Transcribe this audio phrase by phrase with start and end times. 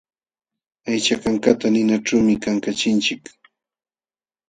[0.87, 3.21] Aycha kankata ninaćhuumi kankachinchik.